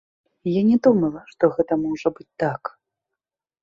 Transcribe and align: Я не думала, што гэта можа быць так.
Я 0.59 0.63
не 0.69 0.77
думала, 0.87 1.21
што 1.35 1.43
гэта 1.59 1.73
можа 1.85 2.07
быць 2.19 2.29
так. 2.49 2.77